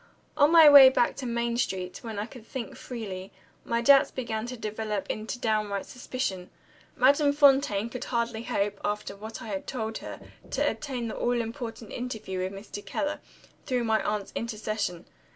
[0.35, 3.31] On my way back to Main Street, when I could think freely,
[3.63, 6.49] my doubts began to develop into downright suspicion.
[6.95, 10.19] Madame Fontaine could hardly hope, after what I had told her,
[10.49, 12.83] to obtain the all important interview with Mr.
[12.83, 13.19] Keller,
[13.67, 15.05] through my aunt's intercession.